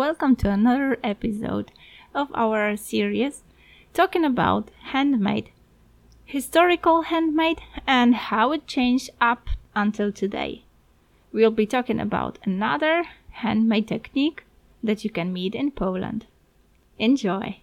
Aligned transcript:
welcome 0.00 0.34
to 0.34 0.48
another 0.48 0.96
episode 1.04 1.70
of 2.14 2.28
our 2.34 2.74
series 2.74 3.42
talking 3.92 4.24
about 4.24 4.70
handmade, 4.92 5.50
historical 6.24 7.02
handmade, 7.02 7.60
and 7.86 8.14
how 8.14 8.50
it 8.50 8.66
changed 8.66 9.10
up 9.20 9.50
until 9.76 10.10
today. 10.10 10.64
We'll 11.34 11.50
be 11.50 11.66
talking 11.66 12.00
about 12.00 12.38
another 12.44 13.04
handmade 13.28 13.88
technique 13.88 14.44
that 14.82 15.04
you 15.04 15.10
can 15.10 15.34
meet 15.34 15.54
in 15.54 15.70
Poland. 15.70 16.24
Enjoy! 16.98 17.60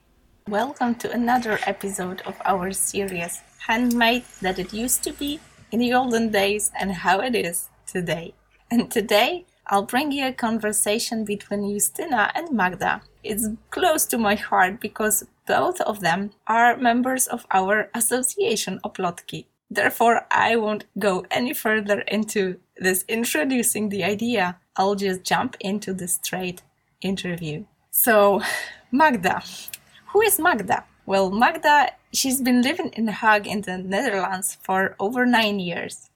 Welcome 0.48 0.94
to 1.02 1.12
another 1.12 1.58
episode 1.66 2.22
of 2.22 2.40
our 2.46 2.72
series 2.72 3.42
Handmade 3.66 4.26
That 4.44 4.60
It 4.60 4.74
Used 4.74 5.04
to 5.06 5.12
Be 5.12 5.40
in 5.72 5.80
the 5.80 5.92
Olden 5.96 6.30
Days 6.30 6.72
and 6.80 6.92
How 6.92 7.20
It 7.20 7.34
Is 7.34 7.70
Today. 7.88 8.36
And 8.70 8.92
today 8.92 9.48
I'll 9.70 9.84
bring 9.84 10.12
you 10.14 10.28
a 10.28 10.32
conversation 10.32 11.26
between 11.26 11.62
Justyna 11.62 12.32
and 12.34 12.52
Magda. 12.52 13.02
It's 13.24 13.48
close 13.70 14.06
to 14.06 14.18
my 14.18 14.36
heart 14.36 14.80
because 14.80 15.26
both 15.46 15.82
of 15.82 16.00
them 16.00 16.32
are 16.48 16.78
members 16.78 17.28
of 17.28 17.46
our 17.52 17.90
association 17.94 18.80
Oplotki. 18.86 19.46
Therefore, 19.70 20.26
I 20.32 20.56
won't 20.56 20.86
go 20.98 21.26
any 21.30 21.54
further 21.54 22.00
into 22.02 22.60
this 22.78 23.04
introducing 23.10 23.90
the 23.90 24.06
idea. 24.06 24.58
I'll 24.78 24.96
just 24.96 25.24
jump 25.24 25.58
into 25.60 25.94
the 25.94 26.08
straight 26.08 26.62
interview. 27.02 27.66
So, 27.92 28.42
Magda. 28.92 29.44
Who 30.14 30.22
is 30.22 30.40
Magda? 30.40 30.86
Well, 31.06 31.30
Magda, 31.30 31.92
she's 32.14 32.42
been 32.42 32.62
living 32.62 32.90
in 32.94 33.08
Hague 33.08 33.48
in 33.48 33.62
the 33.62 33.78
Netherlands 33.78 34.58
for 34.64 34.96
over 35.00 35.26
nine 35.26 35.60
years 35.60 36.10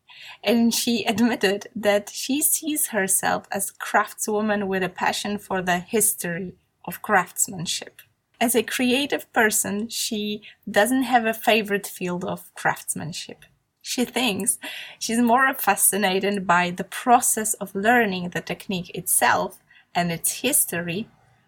and 0.43 0.73
she 0.73 1.03
admitted 1.07 1.67
that 1.75 2.09
she 2.09 2.41
sees 2.41 2.87
herself 2.87 3.45
as 3.51 3.69
a 3.69 3.73
craftswoman 3.73 4.67
with 4.67 4.83
a 4.83 4.89
passion 4.89 5.37
for 5.37 5.61
the 5.61 5.79
history 5.79 6.53
of 6.85 7.01
craftsmanship. 7.01 8.01
As 8.39 8.55
a 8.55 8.63
creative 8.63 9.31
person, 9.33 9.87
she 9.87 10.41
doesn't 10.69 11.03
have 11.03 11.25
a 11.25 11.33
favorite 11.33 11.85
field 11.85 12.25
of 12.25 12.53
craftsmanship. 12.55 13.45
She 13.83 14.05
thinks 14.05 14.57
she's 14.99 15.19
more 15.19 15.53
fascinated 15.53 16.47
by 16.47 16.71
the 16.71 16.83
process 16.83 17.53
of 17.55 17.75
learning 17.75 18.29
the 18.29 18.41
technique 18.41 18.91
itself 18.95 19.59
and 19.93 20.11
its 20.11 20.41
history 20.41 21.07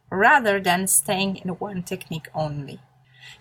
rather 0.09 0.59
than 0.59 0.88
staying 0.88 1.38
in 1.38 1.50
one 1.50 1.84
technique 1.84 2.28
only. 2.36 2.80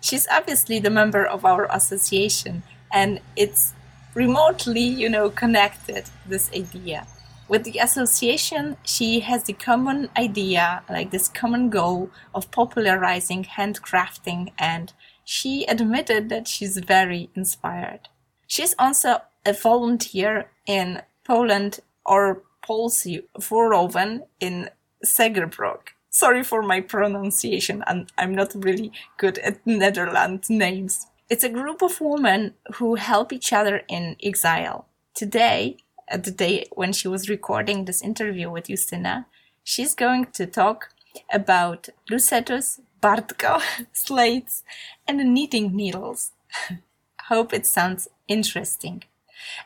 She's 0.01 0.27
obviously 0.29 0.79
the 0.79 0.89
member 0.89 1.25
of 1.25 1.45
our 1.45 1.65
association, 1.71 2.63
and 2.91 3.19
it's 3.35 3.73
remotely, 4.13 4.81
you 4.81 5.09
know, 5.09 5.29
connected 5.29 6.05
this 6.27 6.51
idea. 6.53 7.07
With 7.47 7.63
the 7.63 7.79
association, 7.79 8.77
she 8.83 9.19
has 9.19 9.43
the 9.43 9.53
common 9.53 10.09
idea, 10.17 10.81
like 10.89 11.11
this 11.11 11.27
common 11.27 11.69
goal 11.69 12.09
of 12.33 12.49
popularizing 12.51 13.43
handcrafting, 13.43 14.53
and 14.57 14.93
she 15.23 15.65
admitted 15.65 16.29
that 16.29 16.47
she's 16.47 16.77
very 16.77 17.29
inspired. 17.35 18.07
She's 18.47 18.75
also 18.79 19.21
a 19.45 19.53
volunteer 19.53 20.49
in 20.65 21.01
Poland 21.25 21.79
or 22.05 22.43
Polsy 22.65 23.23
Vorowen 23.37 24.23
in 24.39 24.69
Segerbrook. 25.05 25.89
Sorry 26.09 26.43
for 26.43 26.61
my 26.61 26.79
pronunciation, 26.79 27.83
and 27.87 28.11
I'm 28.17 28.35
not 28.35 28.53
really 28.55 28.91
good 29.17 29.37
at 29.39 29.65
Netherlands 29.65 30.49
names. 30.49 31.07
It's 31.29 31.43
a 31.43 31.49
group 31.49 31.81
of 31.81 32.01
women 32.01 32.53
who 32.75 32.95
help 32.95 33.31
each 33.31 33.53
other 33.53 33.81
in 33.87 34.17
exile. 34.21 34.87
Today, 35.13 35.77
at 36.07 36.25
the 36.25 36.31
day 36.31 36.65
when 36.73 36.91
she 36.91 37.07
was 37.07 37.29
recording 37.29 37.85
this 37.85 38.01
interview 38.01 38.49
with 38.49 38.67
Justyna, 38.67 39.25
she's 39.63 39.95
going 39.95 40.25
to 40.33 40.45
talk 40.45 40.89
about 41.31 41.89
lucetus, 42.11 42.81
bartko, 43.01 43.61
slates, 43.93 44.63
and 45.07 45.33
knitting 45.33 45.75
needles. 45.75 46.31
Hope 47.29 47.53
it 47.53 47.65
sounds 47.65 48.09
interesting. 48.27 49.03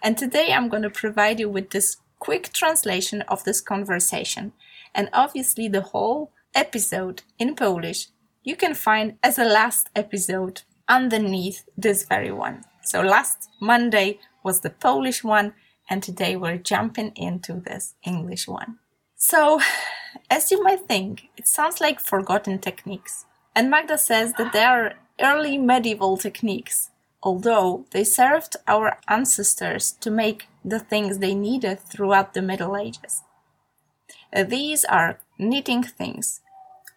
And 0.01 0.17
today 0.17 0.53
I'm 0.53 0.69
going 0.69 0.83
to 0.83 0.89
provide 0.89 1.39
you 1.39 1.49
with 1.49 1.71
this 1.71 1.97
quick 2.19 2.53
translation 2.53 3.21
of 3.23 3.43
this 3.43 3.61
conversation. 3.61 4.53
And 4.93 5.09
obviously, 5.11 5.67
the 5.67 5.81
whole 5.81 6.31
episode 6.55 7.23
in 7.39 7.55
Polish 7.55 8.07
you 8.47 8.55
can 8.55 8.73
find 8.73 9.17
as 9.21 9.37
a 9.37 9.43
last 9.43 9.89
episode 9.93 10.61
underneath 10.87 11.63
this 11.77 12.05
very 12.05 12.31
one. 12.31 12.63
So 12.83 13.01
last 13.01 13.49
Monday 13.59 14.19
was 14.43 14.61
the 14.61 14.69
Polish 14.69 15.23
one, 15.23 15.53
and 15.89 16.01
today 16.01 16.35
we're 16.35 16.57
jumping 16.57 17.11
into 17.15 17.53
this 17.53 17.95
English 18.05 18.47
one. 18.47 18.79
So, 19.15 19.59
as 20.29 20.51
you 20.51 20.63
might 20.63 20.87
think, 20.87 21.29
it 21.37 21.47
sounds 21.47 21.81
like 21.81 21.99
forgotten 21.99 22.59
techniques. 22.59 23.25
And 23.55 23.69
Magda 23.69 23.97
says 23.97 24.33
that 24.33 24.53
they 24.53 24.63
are 24.63 24.93
early 25.19 25.57
medieval 25.57 26.17
techniques, 26.17 26.91
although 27.23 27.85
they 27.91 28.03
served 28.03 28.55
our 28.67 28.99
ancestors 29.07 29.93
to 29.93 30.11
make 30.11 30.47
the 30.63 30.79
things 30.79 31.17
they 31.17 31.33
needed 31.33 31.79
throughout 31.79 32.33
the 32.33 32.41
Middle 32.41 32.77
Ages. 32.77 33.23
Uh, 34.33 34.43
these 34.43 34.85
are 34.85 35.19
knitting 35.39 35.83
things, 35.83 36.41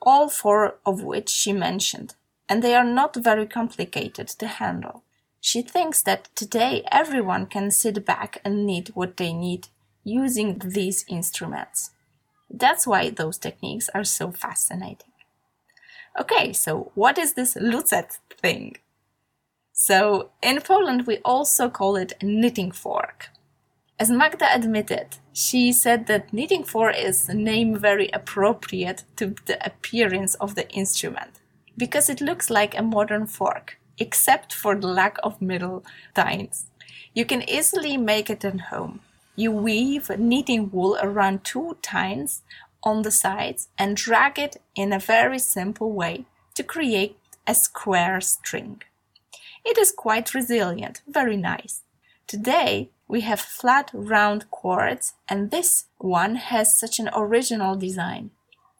all 0.02 0.28
four 0.28 0.76
of 0.84 1.02
which 1.02 1.30
she 1.30 1.52
mentioned 1.52 2.14
and 2.50 2.64
they 2.64 2.74
are 2.74 2.84
not 2.84 3.14
very 3.14 3.46
complicated 3.46 4.26
to 4.26 4.46
handle. 4.48 5.04
She 5.40 5.62
thinks 5.62 6.02
that 6.02 6.28
today 6.34 6.82
everyone 6.90 7.46
can 7.46 7.70
sit 7.70 8.04
back 8.04 8.40
and 8.44 8.66
knit 8.66 8.90
what 8.94 9.16
they 9.16 9.32
need 9.32 9.68
using 10.02 10.58
these 10.58 11.04
instruments. 11.08 11.92
That's 12.50 12.88
why 12.88 13.10
those 13.10 13.38
techniques 13.38 13.88
are 13.94 14.02
so 14.02 14.32
fascinating. 14.32 15.12
Okay, 16.20 16.52
so 16.52 16.90
what 16.96 17.18
is 17.18 17.34
this 17.34 17.54
lucet 17.54 18.18
thing? 18.42 18.76
So 19.72 20.30
in 20.42 20.60
Poland 20.60 21.06
we 21.06 21.18
also 21.18 21.70
call 21.70 21.94
it 21.94 22.14
knitting 22.20 22.72
fork. 22.72 23.28
As 23.96 24.10
Magda 24.10 24.52
admitted, 24.52 25.18
she 25.32 25.72
said 25.72 26.06
that 26.06 26.32
knitting 26.32 26.64
fork 26.64 26.96
is 26.96 27.28
a 27.28 27.34
name 27.34 27.78
very 27.78 28.10
appropriate 28.12 29.04
to 29.16 29.36
the 29.46 29.64
appearance 29.64 30.34
of 30.36 30.54
the 30.56 30.68
instrument 30.70 31.39
because 31.80 32.10
it 32.10 32.20
looks 32.20 32.50
like 32.50 32.78
a 32.78 32.82
modern 32.82 33.26
fork, 33.26 33.78
except 33.98 34.52
for 34.52 34.76
the 34.76 34.86
lack 34.86 35.16
of 35.22 35.40
middle 35.40 35.82
tines. 36.14 36.66
You 37.14 37.24
can 37.24 37.42
easily 37.48 37.96
make 37.96 38.28
it 38.28 38.44
at 38.44 38.60
home. 38.72 39.00
You 39.34 39.50
weave 39.50 40.10
knitting 40.18 40.70
wool 40.70 40.98
around 41.00 41.42
two 41.42 41.78
tines 41.80 42.42
on 42.82 43.00
the 43.00 43.10
sides 43.10 43.68
and 43.78 43.96
drag 43.96 44.38
it 44.38 44.60
in 44.76 44.92
a 44.92 44.98
very 44.98 45.38
simple 45.38 45.92
way 45.92 46.26
to 46.54 46.62
create 46.62 47.16
a 47.46 47.54
square 47.54 48.20
string. 48.20 48.82
It 49.64 49.78
is 49.78 49.90
quite 49.90 50.34
resilient, 50.34 51.00
very 51.08 51.38
nice. 51.38 51.80
Today 52.26 52.90
we 53.08 53.22
have 53.22 53.40
flat 53.40 53.90
round 53.94 54.50
cords 54.50 55.14
and 55.30 55.50
this 55.50 55.86
one 55.96 56.34
has 56.36 56.78
such 56.78 56.98
an 56.98 57.08
original 57.14 57.74
design. 57.74 58.32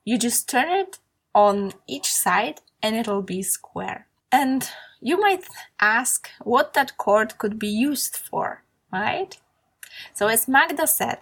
You 0.05 0.19
just 0.19 0.51
turn 0.51 0.69
it 0.69 0.99
on 1.35 1.73
each 1.87 2.13
side 2.13 2.61
and 2.83 2.97
it'll 2.97 3.23
be 3.23 3.43
square. 3.43 4.07
And 4.33 4.69
you 5.01 5.19
might 5.19 5.45
ask 5.81 6.31
what 6.43 6.75
that 6.75 6.97
cord 6.97 7.39
could 7.39 7.59
be 7.59 7.69
used 7.69 8.17
for, 8.17 8.63
right? 8.93 9.37
So 10.15 10.29
as 10.29 10.49
Magda 10.49 10.87
said, 10.87 11.19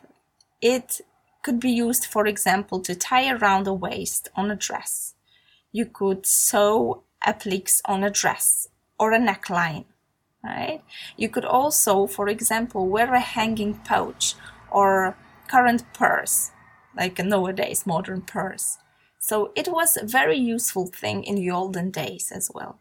it 0.60 1.00
could 1.42 1.60
be 1.60 1.70
used, 1.70 2.04
for 2.04 2.26
example, 2.26 2.80
to 2.80 2.94
tie 2.94 3.30
around 3.30 3.64
the 3.64 3.72
waist 3.72 4.28
on 4.34 4.50
a 4.50 4.56
dress. 4.56 5.14
You 5.72 5.86
could 5.86 6.26
sew 6.26 7.04
appliques 7.26 7.80
on 7.84 8.04
a 8.04 8.10
dress 8.10 8.68
or 8.98 9.12
a 9.12 9.18
neckline, 9.18 9.84
right? 10.42 10.82
You 11.16 11.28
could 11.28 11.44
also, 11.44 12.06
for 12.06 12.28
example, 12.28 12.88
wear 12.88 13.14
a 13.14 13.20
hanging 13.20 13.74
pouch 13.74 14.34
or 14.70 15.16
current 15.48 15.84
purse, 15.94 16.50
like 16.96 17.18
a 17.18 17.22
nowadays 17.22 17.86
modern 17.86 18.22
purse. 18.22 18.78
So 19.28 19.52
it 19.54 19.68
was 19.68 19.98
a 19.98 20.06
very 20.06 20.38
useful 20.38 20.86
thing 20.86 21.22
in 21.22 21.34
the 21.34 21.50
olden 21.50 21.90
days 21.90 22.32
as 22.34 22.50
well. 22.54 22.78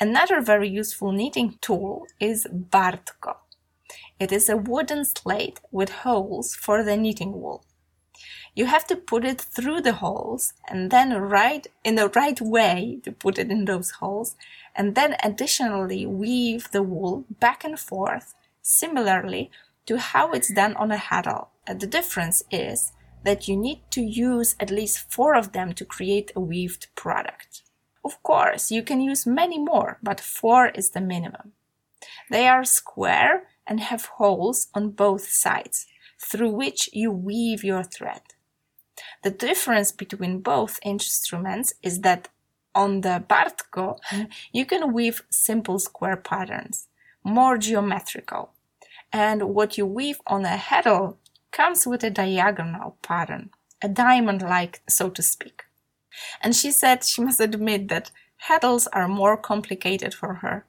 Another 0.00 0.40
very 0.40 0.68
useful 0.68 1.12
knitting 1.12 1.58
tool 1.60 2.08
is 2.18 2.44
Bartko. 2.52 3.36
It 4.18 4.32
is 4.32 4.48
a 4.48 4.56
wooden 4.56 5.04
slate 5.04 5.60
with 5.70 6.02
holes 6.02 6.56
for 6.56 6.82
the 6.82 6.96
knitting 6.96 7.40
wool. 7.40 7.64
You 8.56 8.66
have 8.66 8.84
to 8.88 8.96
put 8.96 9.24
it 9.24 9.40
through 9.40 9.82
the 9.82 9.92
holes 9.92 10.54
and 10.66 10.90
then 10.90 11.12
right 11.12 11.64
in 11.84 11.94
the 11.94 12.08
right 12.08 12.40
way 12.40 12.98
to 13.04 13.12
put 13.12 13.38
it 13.38 13.52
in 13.52 13.66
those 13.66 13.92
holes 14.02 14.34
and 14.74 14.96
then 14.96 15.14
additionally 15.22 16.04
weave 16.04 16.68
the 16.72 16.82
wool 16.82 17.26
back 17.38 17.62
and 17.62 17.78
forth 17.78 18.34
similarly 18.60 19.52
to 19.86 19.98
how 19.98 20.32
it's 20.32 20.52
done 20.52 20.74
on 20.74 20.90
a 20.90 20.96
heddle. 20.96 21.50
The 21.68 21.86
difference 21.86 22.42
is 22.50 22.90
that 23.26 23.48
you 23.48 23.56
need 23.56 23.80
to 23.90 24.00
use 24.00 24.54
at 24.60 24.70
least 24.70 25.12
four 25.12 25.34
of 25.34 25.50
them 25.50 25.74
to 25.74 25.84
create 25.84 26.30
a 26.36 26.40
weaved 26.40 26.86
product. 26.94 27.62
Of 28.04 28.22
course, 28.22 28.70
you 28.70 28.84
can 28.84 29.00
use 29.00 29.26
many 29.26 29.58
more, 29.58 29.98
but 30.00 30.20
four 30.20 30.68
is 30.68 30.90
the 30.90 31.00
minimum. 31.00 31.52
They 32.30 32.46
are 32.46 32.64
square 32.64 33.48
and 33.66 33.80
have 33.80 34.12
holes 34.18 34.68
on 34.74 34.90
both 34.90 35.28
sides 35.28 35.86
through 36.20 36.50
which 36.50 36.88
you 36.92 37.10
weave 37.10 37.64
your 37.64 37.82
thread. 37.82 38.22
The 39.24 39.32
difference 39.32 39.90
between 39.90 40.38
both 40.38 40.78
instruments 40.84 41.74
is 41.82 42.02
that 42.02 42.28
on 42.76 43.00
the 43.00 43.24
Bartko, 43.28 43.98
you 44.52 44.64
can 44.64 44.92
weave 44.92 45.22
simple 45.30 45.80
square 45.80 46.16
patterns, 46.16 46.86
more 47.24 47.58
geometrical. 47.58 48.52
And 49.12 49.54
what 49.54 49.76
you 49.76 49.84
weave 49.84 50.20
on 50.28 50.44
a 50.44 50.56
heddle 50.56 51.16
comes 51.56 51.86
with 51.86 52.04
a 52.04 52.10
diagonal 52.10 52.96
pattern, 53.00 53.48
a 53.82 53.88
diamond 53.88 54.42
like, 54.42 54.82
so 54.88 55.08
to 55.08 55.22
speak. 55.22 55.62
And 56.42 56.54
she 56.54 56.70
said 56.70 57.02
she 57.02 57.22
must 57.22 57.40
admit 57.40 57.88
that 57.88 58.10
heddles 58.46 58.86
are 58.92 59.08
more 59.08 59.36
complicated 59.38 60.12
for 60.12 60.34
her. 60.34 60.66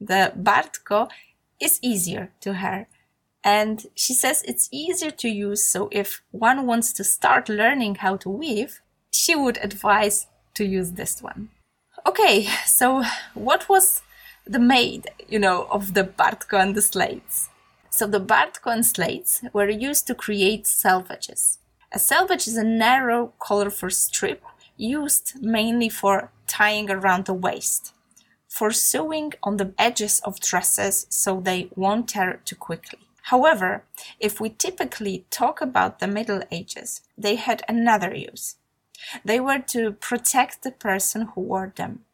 The 0.00 0.32
Bartko 0.36 1.08
is 1.60 1.80
easier 1.82 2.30
to 2.40 2.54
her. 2.54 2.86
And 3.42 3.86
she 3.94 4.14
says 4.14 4.44
it's 4.46 4.68
easier 4.70 5.10
to 5.10 5.28
use, 5.28 5.64
so 5.64 5.88
if 5.90 6.22
one 6.30 6.66
wants 6.66 6.92
to 6.94 7.04
start 7.04 7.48
learning 7.48 7.96
how 7.96 8.16
to 8.18 8.28
weave, 8.28 8.80
she 9.10 9.34
would 9.34 9.58
advise 9.58 10.26
to 10.54 10.64
use 10.64 10.92
this 10.92 11.20
one. 11.22 11.50
Okay, 12.06 12.48
so 12.66 13.02
what 13.34 13.68
was 13.68 14.02
the 14.46 14.58
made, 14.58 15.10
you 15.28 15.38
know, 15.38 15.66
of 15.70 15.94
the 15.94 16.04
Bartko 16.04 16.60
and 16.60 16.74
the 16.74 16.82
slates? 16.82 17.48
So 17.98 18.06
the 18.06 18.20
Bartko 18.20 18.84
slates 18.84 19.42
were 19.52 19.68
used 19.68 20.06
to 20.06 20.14
create 20.14 20.66
selvages. 20.66 21.58
A 21.90 21.98
selvage 21.98 22.46
is 22.46 22.56
a 22.56 22.62
narrow, 22.62 23.32
colorful 23.40 23.90
strip 23.90 24.40
used 24.76 25.42
mainly 25.42 25.88
for 25.88 26.30
tying 26.46 26.92
around 26.92 27.24
the 27.24 27.34
waist, 27.34 27.92
for 28.48 28.70
sewing 28.70 29.32
on 29.42 29.56
the 29.56 29.74
edges 29.76 30.20
of 30.20 30.38
dresses 30.38 31.08
so 31.10 31.40
they 31.40 31.70
won't 31.74 32.10
tear 32.10 32.40
too 32.44 32.54
quickly. 32.54 33.00
However, 33.32 33.82
if 34.20 34.40
we 34.40 34.50
typically 34.50 35.26
talk 35.30 35.60
about 35.60 35.98
the 35.98 36.06
Middle 36.06 36.44
Ages, 36.52 37.00
they 37.18 37.34
had 37.34 37.64
another 37.68 38.14
use. 38.14 38.54
They 39.24 39.40
were 39.40 39.58
to 39.74 39.90
protect 39.90 40.62
the 40.62 40.70
person 40.70 41.22
who 41.34 41.40
wore 41.40 41.72
them. 41.74 42.04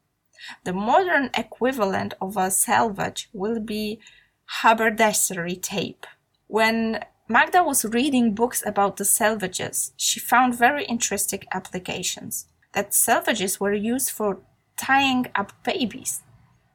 The 0.65 0.73
modern 0.73 1.29
equivalent 1.35 2.15
of 2.23 2.39
a 2.39 2.51
selvage 2.51 3.29
will 3.35 3.61
be 3.61 4.01
haberdashery 4.47 5.57
tape. 5.57 6.07
When 6.47 7.05
Magda 7.29 7.63
was 7.63 7.85
reading 7.85 8.35
books 8.35 8.63
about 8.67 8.97
the 8.97 9.05
selvages, 9.05 9.93
she 9.97 10.21
found 10.21 10.59
very 10.59 10.85
interesting 10.85 11.45
applications. 11.53 12.47
That 12.73 12.91
selvages 12.91 13.61
were 13.61 13.73
used 13.73 14.11
for 14.11 14.41
tying 14.77 15.27
up 15.35 15.53
babies. 15.65 16.23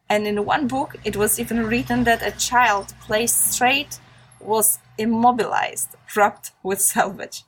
And 0.10 0.26
in 0.26 0.44
one 0.46 0.68
book, 0.68 0.96
it 1.04 1.16
was 1.16 1.40
even 1.40 1.68
written 1.68 2.04
that 2.06 2.26
a 2.26 2.32
child 2.32 2.94
placed 3.02 3.52
straight 3.52 4.00
was 4.40 4.80
immobilized, 4.98 5.96
wrapped 6.16 6.52
with 6.64 6.82
selvage, 6.82 7.44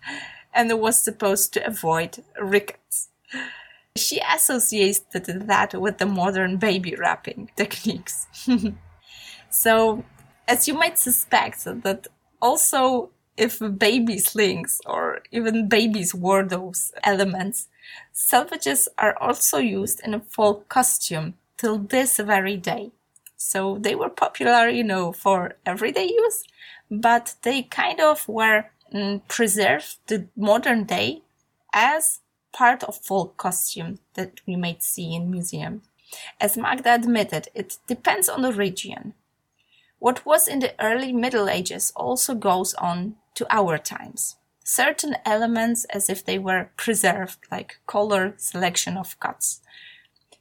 and 0.54 0.80
was 0.80 1.02
supposed 1.02 1.54
to 1.54 1.66
avoid 1.66 2.24
rickets. 2.40 3.10
She 3.96 4.22
associated 4.34 5.48
that 5.48 5.74
with 5.74 5.98
the 5.98 6.06
modern 6.06 6.58
baby 6.58 6.96
wrapping 6.96 7.50
techniques. 7.56 8.28
so, 9.50 10.04
as 10.52 10.68
you 10.68 10.74
might 10.74 11.00
suspect, 11.00 11.64
that 11.64 12.08
also 12.42 13.10
if 13.38 13.60
baby 13.78 14.18
slings 14.18 14.82
or 14.86 15.22
even 15.32 15.70
babies 15.70 16.14
wore 16.14 16.44
those 16.44 16.92
elements, 17.04 17.70
selvages 18.14 18.90
are 18.98 19.16
also 19.22 19.58
used 19.58 20.02
in 20.04 20.14
a 20.14 20.20
folk 20.20 20.68
costume 20.68 21.36
till 21.58 21.78
this 21.78 22.18
very 22.18 22.58
day. 22.58 22.92
So 23.38 23.78
they 23.80 23.96
were 23.96 24.10
popular, 24.10 24.68
you 24.68 24.84
know, 24.84 25.14
for 25.14 25.54
everyday 25.66 26.10
use, 26.10 26.44
but 26.92 27.36
they 27.44 27.64
kind 27.64 28.02
of 28.02 28.28
were 28.28 28.66
mm, 28.94 29.22
preserved 29.30 30.06
to 30.08 30.28
modern 30.36 30.84
day 30.84 31.22
as 31.74 32.20
part 32.52 32.84
of 32.84 32.98
folk 32.98 33.38
costume 33.38 34.00
that 34.16 34.42
we 34.46 34.58
might 34.58 34.84
see 34.84 35.16
in 35.16 35.32
museum. 35.32 35.82
As 36.42 36.58
Magda 36.58 36.94
admitted, 36.96 37.48
it 37.56 37.78
depends 37.88 38.28
on 38.28 38.42
the 38.42 38.52
region. 38.52 39.14
What 40.02 40.26
was 40.26 40.48
in 40.48 40.62
the 40.62 40.74
early 40.84 41.14
Middle 41.14 41.48
Ages 41.48 41.94
also 41.96 42.34
goes 42.34 42.74
on 42.74 43.18
to 43.36 43.46
our 43.52 43.78
times. 43.78 44.36
Certain 44.64 45.16
elements 45.26 45.86
as 45.94 46.10
if 46.10 46.26
they 46.26 46.40
were 46.40 46.72
preserved, 46.76 47.38
like 47.52 47.78
color, 47.86 48.34
selection 48.38 48.98
of 48.98 49.20
cuts. 49.20 49.62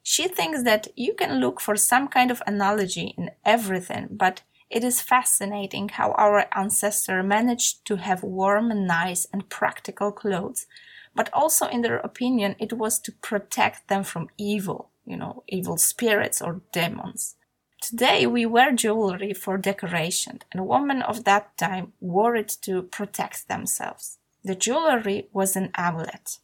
She 0.02 0.28
thinks 0.28 0.62
that 0.62 0.88
you 0.96 1.12
can 1.12 1.40
look 1.40 1.60
for 1.60 1.76
some 1.76 2.08
kind 2.08 2.30
of 2.30 2.42
analogy 2.46 3.14
in 3.18 3.32
everything, 3.44 4.08
but 4.10 4.40
it 4.70 4.82
is 4.82 5.02
fascinating 5.02 5.90
how 5.90 6.12
our 6.12 6.46
ancestors 6.54 7.26
managed 7.26 7.84
to 7.84 7.96
have 7.96 8.22
warm 8.22 8.70
and 8.70 8.86
nice 8.86 9.26
and 9.30 9.50
practical 9.50 10.10
clothes, 10.10 10.66
but 11.14 11.28
also 11.34 11.66
in 11.66 11.82
their 11.82 11.98
opinion 11.98 12.56
it 12.58 12.72
was 12.72 12.98
to 13.00 13.12
protect 13.12 13.88
them 13.88 14.04
from 14.04 14.30
evil, 14.38 14.88
you 15.04 15.18
know, 15.18 15.44
evil 15.48 15.76
spirits 15.76 16.40
or 16.40 16.62
demons. 16.72 17.36
Today 17.80 18.26
we 18.26 18.44
wear 18.44 18.72
jewelry 18.72 19.32
for 19.32 19.56
decoration, 19.56 20.40
and 20.52 20.68
women 20.68 21.00
of 21.00 21.24
that 21.24 21.56
time 21.56 21.92
wore 22.00 22.36
it 22.36 22.58
to 22.62 22.82
protect 22.82 23.48
themselves. 23.48 24.18
The 24.44 24.54
jewelry 24.54 25.28
was 25.32 25.56
an 25.56 25.70
amulet. 25.74 26.38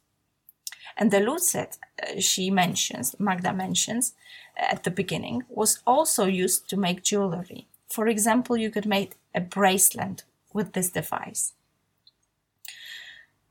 And 0.97 1.11
the 1.11 1.19
lucet 1.19 1.77
uh, 2.01 2.19
she 2.19 2.49
mentions, 2.49 3.15
Magda 3.19 3.53
mentions 3.53 4.15
uh, 4.59 4.65
at 4.71 4.83
the 4.83 4.89
beginning, 4.89 5.43
was 5.47 5.79
also 5.85 6.25
used 6.25 6.67
to 6.69 6.77
make 6.77 7.03
jewelry. 7.03 7.67
For 7.87 8.07
example, 8.07 8.57
you 8.57 8.71
could 8.71 8.87
make 8.87 9.13
a 9.35 9.39
bracelet 9.39 10.23
with 10.53 10.73
this 10.73 10.89
device. 10.89 11.53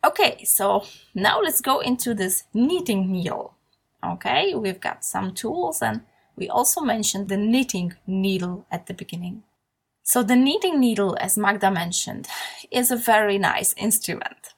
Okay, 0.04 0.42
so 0.44 0.84
now 1.14 1.40
let's 1.40 1.60
go 1.60 1.78
into 1.78 2.14
this 2.14 2.44
knitting 2.52 3.12
needle. 3.12 3.54
Okay, 4.04 4.54
we've 4.54 4.80
got 4.80 5.04
some 5.04 5.32
tools 5.32 5.82
and 5.82 6.02
we 6.36 6.48
also 6.48 6.80
mentioned 6.80 7.28
the 7.28 7.36
knitting 7.36 7.94
needle 8.06 8.66
at 8.70 8.86
the 8.86 8.94
beginning. 8.94 9.42
So 10.02 10.22
the 10.22 10.36
knitting 10.36 10.78
needle, 10.78 11.16
as 11.20 11.36
Magda 11.36 11.70
mentioned, 11.70 12.28
is 12.70 12.90
a 12.90 12.96
very 12.96 13.38
nice 13.38 13.74
instrument. 13.76 14.54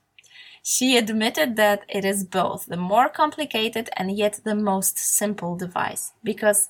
She 0.62 0.98
admitted 0.98 1.56
that 1.56 1.84
it 1.88 2.04
is 2.04 2.24
both 2.24 2.66
the 2.66 2.76
more 2.76 3.08
complicated 3.08 3.88
and 3.96 4.14
yet 4.14 4.40
the 4.44 4.54
most 4.54 4.98
simple 4.98 5.56
device 5.56 6.12
because 6.22 6.68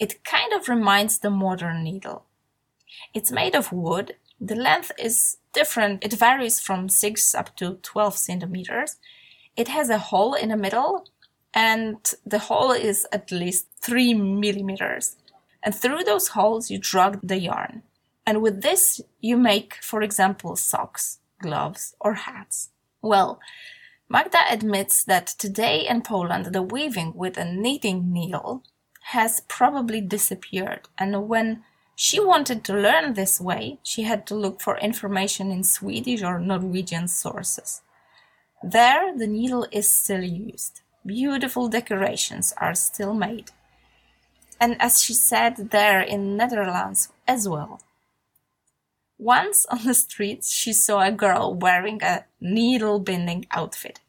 it 0.00 0.24
kind 0.24 0.52
of 0.52 0.68
reminds 0.68 1.18
the 1.18 1.30
modern 1.30 1.84
needle. 1.84 2.24
It's 3.14 3.30
made 3.30 3.54
of 3.54 3.72
wood. 3.72 4.16
The 4.40 4.56
length 4.56 4.90
is 4.98 5.36
different. 5.52 6.04
It 6.04 6.14
varies 6.14 6.58
from 6.58 6.88
6 6.88 7.34
up 7.34 7.54
to 7.56 7.74
12 7.82 8.16
centimeters. 8.16 8.96
It 9.56 9.68
has 9.68 9.90
a 9.90 9.98
hole 9.98 10.34
in 10.34 10.48
the 10.48 10.56
middle 10.56 11.06
and 11.54 11.96
the 12.26 12.38
hole 12.38 12.72
is 12.72 13.06
at 13.12 13.30
least 13.30 13.66
three 13.80 14.14
millimeters. 14.14 15.16
And 15.62 15.74
through 15.74 16.04
those 16.04 16.28
holes, 16.28 16.70
you 16.70 16.78
drag 16.78 17.20
the 17.22 17.38
yarn. 17.38 17.82
And 18.26 18.42
with 18.42 18.62
this, 18.62 19.00
you 19.20 19.36
make, 19.36 19.78
for 19.82 20.02
example, 20.02 20.56
socks, 20.56 21.18
gloves, 21.42 21.94
or 22.00 22.14
hats. 22.14 22.70
Well, 23.00 23.40
Magda 24.08 24.38
admits 24.50 25.04
that 25.04 25.26
today 25.26 25.86
in 25.88 26.02
Poland, 26.02 26.46
the 26.46 26.62
weaving 26.62 27.14
with 27.14 27.36
a 27.36 27.44
knitting 27.44 28.12
needle 28.12 28.62
has 29.12 29.40
probably 29.48 30.00
disappeared. 30.00 30.88
And 30.98 31.28
when 31.28 31.64
she 31.96 32.20
wanted 32.20 32.64
to 32.64 32.74
learn 32.74 33.14
this 33.14 33.40
way, 33.40 33.78
she 33.82 34.02
had 34.02 34.26
to 34.26 34.34
look 34.34 34.60
for 34.60 34.78
information 34.78 35.50
in 35.50 35.64
Swedish 35.64 36.22
or 36.22 36.38
Norwegian 36.38 37.08
sources. 37.08 37.82
There, 38.62 39.16
the 39.16 39.26
needle 39.26 39.66
is 39.72 39.92
still 39.92 40.22
used 40.22 40.82
beautiful 41.04 41.68
decorations 41.68 42.52
are 42.58 42.74
still 42.74 43.14
made. 43.14 43.50
And 44.60 44.80
as 44.80 45.02
she 45.02 45.14
said 45.14 45.70
there 45.70 46.00
in 46.00 46.36
Netherlands 46.36 47.08
as 47.26 47.48
well. 47.48 47.80
Once 49.18 49.66
on 49.66 49.84
the 49.84 49.94
streets, 49.94 50.50
she 50.52 50.72
saw 50.72 51.00
a 51.00 51.10
girl 51.10 51.54
wearing 51.54 52.02
a 52.02 52.24
needle 52.40 53.00
binding 53.00 53.46
outfit. 53.50 54.00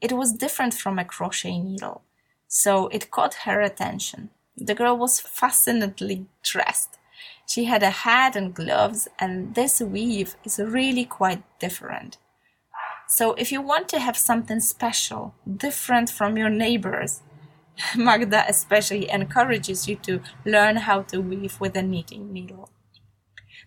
It 0.00 0.12
was 0.12 0.32
different 0.32 0.74
from 0.74 0.98
a 0.98 1.04
crochet 1.04 1.58
needle, 1.58 2.02
so 2.48 2.88
it 2.88 3.10
caught 3.10 3.44
her 3.44 3.60
attention. 3.60 4.30
The 4.56 4.74
girl 4.74 4.96
was 4.96 5.20
fascinately 5.20 6.26
dressed. 6.42 6.98
She 7.46 7.64
had 7.64 7.82
a 7.82 7.90
hat 7.90 8.34
and 8.34 8.54
gloves, 8.54 9.08
and 9.18 9.54
this 9.54 9.80
weave 9.80 10.36
is 10.44 10.58
really 10.58 11.04
quite 11.04 11.42
different. 11.58 12.16
So 13.08 13.34
if 13.34 13.52
you 13.52 13.62
want 13.62 13.88
to 13.90 13.98
have 14.00 14.16
something 14.16 14.60
special, 14.60 15.34
different 15.56 16.10
from 16.10 16.36
your 16.36 16.50
neighbors, 16.50 17.22
Magda 17.96 18.44
especially 18.48 19.10
encourages 19.10 19.88
you 19.88 19.96
to 19.96 20.20
learn 20.44 20.76
how 20.76 21.02
to 21.02 21.20
weave 21.20 21.60
with 21.60 21.76
a 21.76 21.82
knitting 21.82 22.32
needle. 22.32 22.70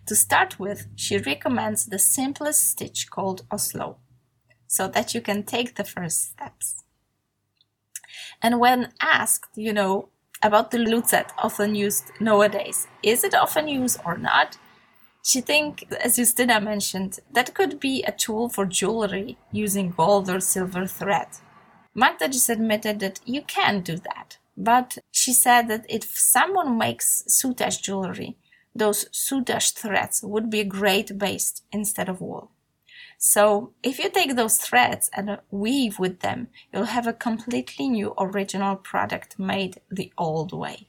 To 0.06 0.14
start 0.14 0.58
with, 0.58 0.88
she 0.94 1.18
recommends 1.18 1.86
the 1.86 1.98
simplest 1.98 2.68
stitch 2.68 3.08
called 3.10 3.46
Oslo, 3.50 3.98
so 4.66 4.88
that 4.88 5.14
you 5.14 5.20
can 5.22 5.44
take 5.44 5.76
the 5.76 5.84
first 5.84 6.32
steps. 6.32 6.84
And 8.42 8.60
when 8.60 8.92
asked, 9.00 9.56
you 9.56 9.72
know, 9.72 10.08
about 10.42 10.70
the 10.70 10.78
lucet 10.78 11.30
often 11.38 11.74
used 11.74 12.10
nowadays, 12.20 12.88
is 13.02 13.24
it 13.24 13.34
often 13.34 13.68
used 13.68 14.00
or 14.04 14.16
not? 14.18 14.58
She 15.22 15.40
think, 15.40 15.86
as 16.00 16.16
Justyna 16.16 16.62
mentioned, 16.62 17.20
that 17.32 17.54
could 17.54 17.78
be 17.78 18.02
a 18.02 18.12
tool 18.12 18.48
for 18.48 18.64
jewelry 18.64 19.36
using 19.52 19.90
gold 19.90 20.30
or 20.30 20.40
silver 20.40 20.86
thread. 20.86 21.28
Magda 21.94 22.28
just 22.28 22.48
admitted 22.48 23.00
that 23.00 23.20
you 23.24 23.42
can 23.42 23.82
do 23.82 23.96
that, 23.96 24.38
but 24.56 24.98
she 25.10 25.32
said 25.32 25.68
that 25.68 25.84
if 25.88 26.04
someone 26.16 26.78
makes 26.78 27.24
soutache 27.28 27.82
jewelry, 27.82 28.36
those 28.74 29.06
soutache 29.10 29.72
threads 29.74 30.22
would 30.22 30.48
be 30.48 30.60
a 30.60 30.64
great 30.64 31.18
base 31.18 31.62
instead 31.72 32.08
of 32.08 32.20
wool. 32.20 32.50
So 33.18 33.74
if 33.82 33.98
you 33.98 34.08
take 34.08 34.36
those 34.36 34.56
threads 34.56 35.10
and 35.12 35.38
weave 35.50 35.98
with 35.98 36.20
them, 36.20 36.48
you'll 36.72 36.84
have 36.84 37.06
a 37.06 37.12
completely 37.12 37.88
new 37.88 38.14
original 38.18 38.76
product 38.76 39.38
made 39.38 39.80
the 39.90 40.10
old 40.16 40.52
way. 40.52 40.86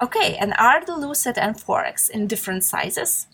Okay, 0.00 0.36
and 0.36 0.54
are 0.58 0.84
the 0.84 0.92
lucet 0.92 1.36
and 1.36 1.60
forks 1.60 2.08
in 2.08 2.26
different 2.26 2.64
sizes? 2.64 3.26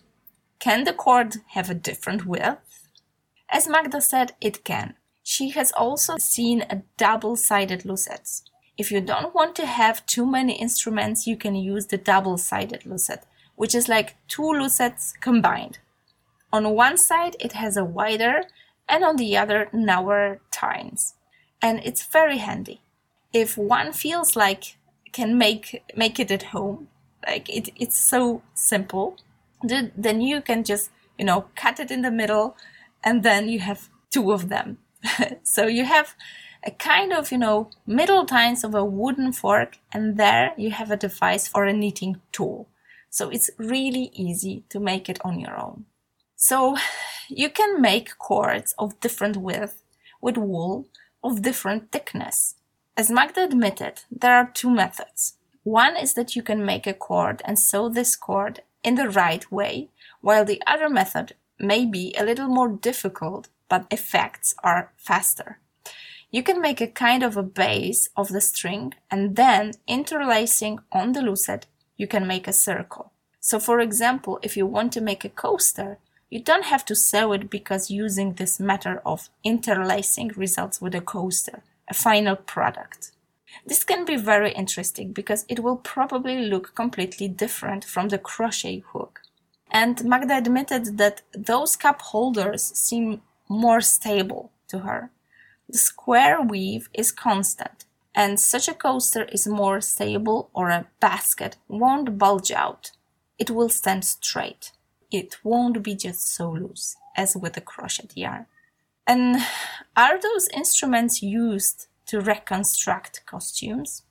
Can 0.61 0.83
the 0.83 0.93
cord 0.93 1.37
have 1.55 1.71
a 1.71 1.73
different 1.73 2.25
width? 2.27 2.87
As 3.49 3.67
Magda 3.67 3.99
said, 3.99 4.33
it 4.39 4.63
can. 4.63 4.93
She 5.23 5.49
has 5.49 5.71
also 5.71 6.17
seen 6.17 6.61
a 6.61 6.83
double-sided 6.97 7.81
lucets. 7.81 8.43
If 8.77 8.91
you 8.91 9.01
don't 9.01 9.33
want 9.33 9.55
to 9.55 9.65
have 9.65 10.05
too 10.05 10.25
many 10.25 10.53
instruments, 10.53 11.25
you 11.25 11.35
can 11.35 11.55
use 11.55 11.87
the 11.87 11.97
double-sided 11.97 12.83
lucet, 12.83 13.23
which 13.55 13.73
is 13.73 13.89
like 13.89 14.15
two 14.27 14.43
lucets 14.43 15.19
combined. 15.19 15.79
On 16.53 16.75
one 16.75 16.97
side, 16.97 17.35
it 17.39 17.53
has 17.53 17.75
a 17.75 17.83
wider 17.83 18.43
and 18.87 19.03
on 19.03 19.15
the 19.15 19.35
other, 19.35 19.67
narrower 19.73 20.41
tines. 20.51 21.15
And 21.59 21.79
it's 21.83 22.05
very 22.05 22.37
handy. 22.37 22.81
If 23.33 23.57
one 23.57 23.93
feels 23.93 24.35
like 24.35 24.77
can 25.11 25.37
make 25.37 25.83
make 25.95 26.19
it 26.19 26.31
at 26.31 26.43
home, 26.43 26.87
like 27.25 27.49
it, 27.49 27.69
it's 27.75 27.97
so 27.97 28.41
simple, 28.53 29.17
then 29.63 30.21
you 30.21 30.41
can 30.41 30.63
just, 30.63 30.89
you 31.17 31.25
know, 31.25 31.45
cut 31.55 31.79
it 31.79 31.91
in 31.91 32.01
the 32.01 32.11
middle 32.11 32.57
and 33.03 33.23
then 33.23 33.49
you 33.49 33.59
have 33.59 33.89
two 34.09 34.31
of 34.31 34.49
them. 34.49 34.77
so 35.43 35.67
you 35.67 35.85
have 35.85 36.15
a 36.63 36.71
kind 36.71 37.11
of, 37.11 37.31
you 37.31 37.37
know, 37.37 37.69
middle 37.85 38.25
tines 38.25 38.63
of 38.63 38.75
a 38.75 38.85
wooden 38.85 39.31
fork 39.31 39.77
and 39.91 40.17
there 40.17 40.53
you 40.57 40.71
have 40.71 40.91
a 40.91 40.97
device 40.97 41.47
for 41.47 41.65
a 41.65 41.73
knitting 41.73 42.21
tool. 42.31 42.67
So 43.09 43.29
it's 43.29 43.49
really 43.57 44.11
easy 44.13 44.63
to 44.69 44.79
make 44.79 45.09
it 45.09 45.19
on 45.23 45.39
your 45.39 45.59
own. 45.59 45.85
So 46.35 46.77
you 47.29 47.49
can 47.49 47.81
make 47.81 48.17
cords 48.17 48.73
of 48.77 48.99
different 48.99 49.37
width 49.37 49.83
with 50.21 50.37
wool 50.37 50.87
of 51.23 51.41
different 51.41 51.91
thickness. 51.91 52.55
As 52.97 53.11
Magda 53.11 53.43
admitted, 53.43 54.01
there 54.11 54.35
are 54.35 54.51
two 54.53 54.69
methods. 54.69 55.37
One 55.63 55.95
is 55.95 56.13
that 56.15 56.35
you 56.35 56.41
can 56.41 56.65
make 56.65 56.87
a 56.87 56.93
cord 56.93 57.41
and 57.45 57.57
sew 57.59 57.89
this 57.89 58.15
cord 58.15 58.61
in 58.83 58.95
the 58.95 59.09
right 59.09 59.49
way, 59.51 59.89
while 60.21 60.45
the 60.45 60.61
other 60.65 60.89
method 60.89 61.33
may 61.59 61.85
be 61.85 62.15
a 62.17 62.25
little 62.25 62.47
more 62.47 62.69
difficult, 62.69 63.49
but 63.69 63.87
effects 63.91 64.55
are 64.63 64.91
faster. 64.97 65.59
You 66.31 66.43
can 66.43 66.61
make 66.61 66.79
a 66.79 66.87
kind 66.87 67.23
of 67.23 67.35
a 67.35 67.43
base 67.43 68.09
of 68.15 68.29
the 68.29 68.41
string 68.41 68.93
and 69.09 69.35
then 69.35 69.73
interlacing 69.87 70.79
on 70.91 71.11
the 71.11 71.21
lucet, 71.21 71.63
you 71.97 72.07
can 72.07 72.25
make 72.25 72.47
a 72.47 72.53
circle. 72.53 73.11
So 73.39 73.59
for 73.59 73.79
example, 73.79 74.39
if 74.41 74.55
you 74.55 74.65
want 74.65 74.93
to 74.93 75.01
make 75.01 75.25
a 75.25 75.29
coaster, 75.29 75.97
you 76.29 76.41
don't 76.41 76.65
have 76.65 76.85
to 76.85 76.95
sew 76.95 77.33
it 77.33 77.49
because 77.49 77.91
using 77.91 78.33
this 78.33 78.59
method 78.59 79.01
of 79.05 79.29
interlacing 79.43 80.29
results 80.37 80.79
with 80.81 80.95
a 80.95 81.01
coaster, 81.01 81.63
a 81.89 81.93
final 81.93 82.37
product. 82.37 83.10
This 83.65 83.83
can 83.83 84.05
be 84.05 84.15
very 84.15 84.51
interesting 84.51 85.11
because 85.13 85.45
it 85.47 85.59
will 85.59 85.77
probably 85.77 86.45
look 86.45 86.75
completely 86.75 87.27
different 87.27 87.83
from 87.83 88.09
the 88.09 88.17
crochet 88.17 88.83
hook. 88.93 89.21
And 89.69 90.03
Magda 90.03 90.37
admitted 90.37 90.97
that 90.97 91.21
those 91.33 91.75
cup 91.75 92.01
holders 92.01 92.63
seem 92.63 93.21
more 93.47 93.81
stable 93.81 94.51
to 94.67 94.79
her. 94.79 95.11
The 95.69 95.77
square 95.77 96.41
weave 96.41 96.89
is 96.93 97.11
constant, 97.11 97.85
and 98.13 98.39
such 98.39 98.67
a 98.67 98.73
coaster 98.73 99.23
is 99.25 99.47
more 99.47 99.79
stable 99.79 100.49
or 100.53 100.69
a 100.69 100.87
basket 100.99 101.57
won't 101.67 102.17
bulge 102.17 102.51
out. 102.51 102.91
It 103.37 103.49
will 103.49 103.69
stand 103.69 104.03
straight 104.03 104.71
it 105.11 105.43
won't 105.43 105.83
be 105.83 105.93
just 105.93 106.33
so 106.33 106.51
loose 106.51 106.95
as 107.15 107.35
with 107.35 107.53
the 107.53 107.61
crochet 107.61 108.07
yarn. 108.15 108.45
And 109.05 109.37
are 109.95 110.19
those 110.19 110.47
instruments 110.53 111.21
used 111.21 111.87
to 112.07 112.19
reconstruct 112.21 113.25
costumes? 113.25 114.03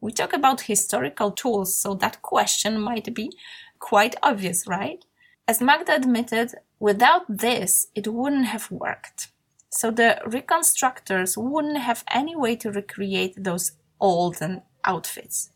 We 0.00 0.12
talk 0.12 0.32
about 0.32 0.62
historical 0.62 1.30
tools, 1.30 1.76
so 1.76 1.94
that 1.94 2.22
question 2.22 2.80
might 2.80 3.14
be 3.14 3.36
quite 3.78 4.16
obvious, 4.22 4.66
right? 4.66 5.04
As 5.46 5.60
Magda 5.60 5.96
admitted, 5.96 6.54
without 6.78 7.24
this, 7.28 7.88
it 7.94 8.08
wouldn't 8.08 8.46
have 8.46 8.70
worked. 8.70 9.28
So 9.70 9.90
the 9.90 10.20
reconstructors 10.26 11.36
wouldn't 11.36 11.78
have 11.78 12.04
any 12.10 12.36
way 12.36 12.56
to 12.56 12.70
recreate 12.70 13.34
those 13.42 13.72
olden 14.00 14.62
outfits 14.84 15.50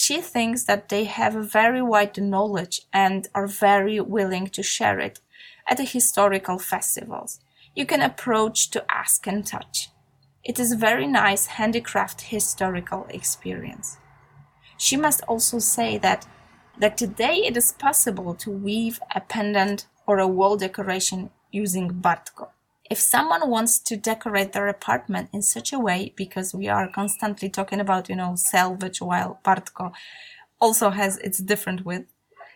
she 0.00 0.20
thinks 0.20 0.62
that 0.62 0.90
they 0.90 1.04
have 1.04 1.34
a 1.34 1.42
very 1.42 1.82
wide 1.82 2.16
knowledge 2.22 2.82
and 2.92 3.26
are 3.34 3.48
very 3.48 3.98
willing 4.00 4.46
to 4.46 4.62
share 4.62 5.00
it 5.00 5.18
at 5.66 5.76
the 5.76 5.82
historical 5.82 6.56
festivals. 6.56 7.40
You 7.74 7.84
can 7.84 8.00
approach 8.00 8.70
to 8.70 8.84
ask 8.88 9.26
and 9.26 9.44
touch. 9.44 9.90
It 10.48 10.58
is 10.58 10.72
a 10.72 10.76
very 10.76 11.06
nice 11.06 11.46
handicraft 11.46 12.22
historical 12.22 13.06
experience. 13.10 13.98
She 14.76 14.96
must 14.96 15.22
also 15.28 15.60
say 15.60 15.98
that 15.98 16.26
that 16.80 16.96
today 16.96 17.36
it 17.48 17.56
is 17.56 17.72
possible 17.72 18.34
to 18.34 18.50
weave 18.50 19.00
a 19.14 19.20
pendant 19.20 19.86
or 20.06 20.18
a 20.18 20.28
wall 20.28 20.56
decoration 20.56 21.30
using 21.52 21.90
Bartko 21.90 22.48
if 22.90 22.98
someone 22.98 23.48
wants 23.50 23.78
to 23.78 23.96
decorate 23.96 24.52
their 24.52 24.68
apartment 24.68 25.28
in 25.32 25.42
such 25.42 25.72
a 25.72 25.78
way, 25.78 26.12
because 26.16 26.54
we 26.54 26.68
are 26.68 26.88
constantly 26.88 27.48
talking 27.48 27.80
about, 27.80 28.08
you 28.08 28.16
know, 28.16 28.34
selvage 28.36 29.00
while 29.00 29.38
Bartko 29.44 29.92
also 30.60 30.90
has 30.90 31.18
its 31.18 31.38
different 31.38 31.84
width. 31.84 32.08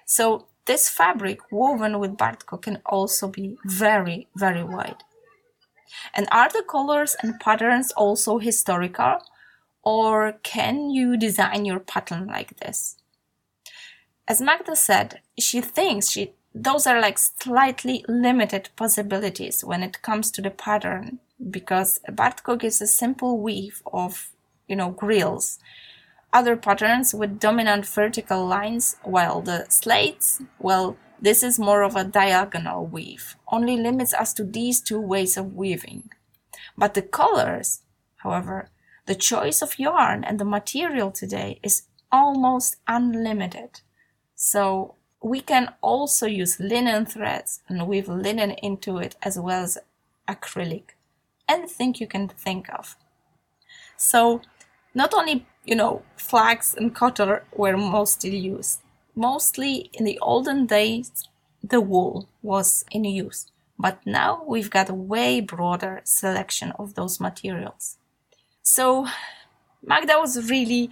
So 0.06 0.46
this 0.64 0.88
fabric 0.88 1.40
woven 1.50 1.98
with 1.98 2.16
Bartko 2.16 2.60
can 2.60 2.80
also 2.86 3.28
be 3.28 3.56
very, 3.64 4.28
very 4.34 4.64
wide. 4.64 5.04
And 6.14 6.28
are 6.30 6.48
the 6.48 6.64
colors 6.68 7.16
and 7.22 7.40
patterns 7.40 7.92
also 7.92 8.38
historical? 8.38 9.18
Or 9.82 10.34
can 10.42 10.90
you 10.90 11.16
design 11.16 11.64
your 11.64 11.80
pattern 11.80 12.26
like 12.26 12.58
this? 12.58 12.96
As 14.28 14.40
Magda 14.40 14.76
said, 14.76 15.20
she 15.38 15.60
thinks 15.60 16.10
she 16.10 16.32
those 16.54 16.86
are 16.86 17.00
like 17.00 17.18
slightly 17.18 18.04
limited 18.08 18.68
possibilities 18.76 19.64
when 19.64 19.82
it 19.82 20.02
comes 20.02 20.30
to 20.30 20.42
the 20.42 20.50
pattern 20.50 21.18
because 21.50 21.98
Bartko 22.08 22.58
gives 22.58 22.80
a 22.80 22.86
simple 22.86 23.38
weave 23.38 23.82
of, 23.86 24.30
you 24.68 24.76
know, 24.76 24.90
grills. 24.90 25.58
Other 26.32 26.56
patterns 26.56 27.14
with 27.14 27.40
dominant 27.40 27.86
vertical 27.86 28.46
lines, 28.46 28.96
while 29.02 29.40
the 29.40 29.66
slates, 29.68 30.42
well, 30.58 30.96
this 31.22 31.44
is 31.44 31.56
more 31.56 31.82
of 31.82 31.94
a 31.94 32.02
diagonal 32.02 32.84
weave, 32.84 33.36
only 33.52 33.76
limits 33.76 34.12
us 34.12 34.32
to 34.34 34.44
these 34.44 34.80
two 34.80 35.00
ways 35.00 35.36
of 35.36 35.54
weaving. 35.54 36.10
But 36.76 36.94
the 36.94 37.02
colors, 37.02 37.82
however, 38.16 38.68
the 39.06 39.14
choice 39.14 39.62
of 39.62 39.78
yarn 39.78 40.24
and 40.24 40.40
the 40.40 40.44
material 40.44 41.12
today 41.12 41.60
is 41.62 41.82
almost 42.10 42.76
unlimited. 42.88 43.82
So 44.34 44.96
we 45.22 45.40
can 45.40 45.74
also 45.80 46.26
use 46.26 46.58
linen 46.58 47.06
threads 47.06 47.60
and 47.68 47.86
weave 47.86 48.08
linen 48.08 48.50
into 48.50 48.98
it 48.98 49.14
as 49.22 49.38
well 49.38 49.62
as 49.62 49.78
acrylic. 50.28 50.96
Anything 51.48 51.94
you 51.98 52.08
can 52.08 52.26
think 52.26 52.68
of. 52.68 52.96
So 53.96 54.40
not 54.92 55.14
only, 55.14 55.46
you 55.64 55.76
know, 55.76 56.02
flax 56.16 56.74
and 56.74 56.92
cotton 56.92 57.38
were 57.52 57.76
mostly 57.76 58.36
used. 58.36 58.80
Mostly 59.14 59.90
in 59.92 60.04
the 60.04 60.18
olden 60.20 60.66
days, 60.66 61.28
the 61.62 61.80
wool 61.80 62.28
was 62.42 62.84
in 62.90 63.04
use. 63.04 63.46
But 63.78 63.98
now 64.06 64.42
we've 64.46 64.70
got 64.70 64.88
a 64.88 64.94
way 64.94 65.40
broader 65.40 66.00
selection 66.04 66.72
of 66.78 66.94
those 66.94 67.20
materials. 67.20 67.98
So 68.62 69.06
Magda 69.84 70.18
was 70.18 70.50
really 70.50 70.90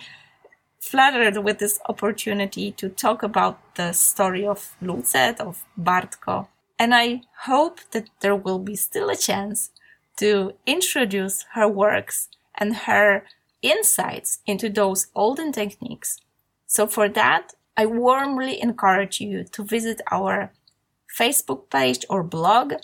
flattered 0.80 1.38
with 1.44 1.58
this 1.58 1.78
opportunity 1.88 2.72
to 2.72 2.88
talk 2.88 3.22
about 3.22 3.58
the 3.76 3.92
story 3.92 4.46
of 4.46 4.74
Lucet, 4.82 5.38
of 5.40 5.64
Bartko. 5.78 6.48
And 6.78 6.94
I 6.94 7.22
hope 7.44 7.80
that 7.92 8.08
there 8.20 8.34
will 8.34 8.58
be 8.58 8.76
still 8.76 9.10
a 9.10 9.16
chance 9.16 9.70
to 10.16 10.54
introduce 10.66 11.44
her 11.54 11.68
works 11.68 12.28
and 12.54 12.74
her 12.74 13.24
insights 13.62 14.38
into 14.46 14.68
those 14.68 15.08
olden 15.14 15.52
techniques. 15.52 16.18
So 16.66 16.86
for 16.86 17.08
that, 17.10 17.52
I 17.76 17.86
warmly 17.86 18.60
encourage 18.60 19.20
you 19.20 19.44
to 19.44 19.64
visit 19.64 20.00
our 20.10 20.52
Facebook 21.18 21.70
page 21.70 22.04
or 22.08 22.22
blog 22.22 22.74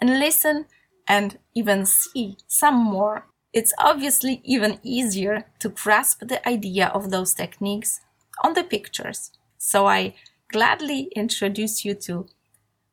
and 0.00 0.18
listen 0.18 0.66
and 1.08 1.38
even 1.54 1.86
see 1.86 2.36
some 2.46 2.76
more 2.76 3.26
it's 3.52 3.74
obviously 3.78 4.40
even 4.44 4.78
easier 4.82 5.44
to 5.58 5.68
grasp 5.68 6.20
the 6.20 6.46
idea 6.48 6.86
of 6.88 7.10
those 7.10 7.34
techniques 7.34 8.00
on 8.42 8.54
the 8.54 8.64
pictures. 8.64 9.30
So 9.58 9.86
I 9.86 10.14
gladly 10.50 11.10
introduce 11.14 11.84
you 11.84 11.94
to 11.94 12.26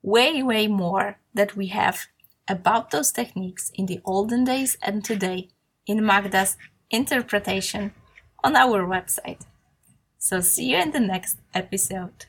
way, 0.01 0.43
way 0.43 0.67
more 0.67 1.17
that 1.33 1.55
we 1.55 1.67
have 1.67 2.07
about 2.47 2.91
those 2.91 3.11
techniques 3.11 3.71
in 3.75 3.85
the 3.85 4.01
olden 4.03 4.43
days 4.43 4.77
and 4.81 5.03
today 5.03 5.49
in 5.87 6.05
Magda's 6.05 6.57
interpretation 6.91 7.93
on 8.43 8.55
our 8.55 8.85
website. 8.85 9.41
So 10.19 10.41
see 10.41 10.71
you 10.71 10.77
in 10.77 10.91
the 10.91 10.99
next 10.99 11.39
episode. 11.53 12.25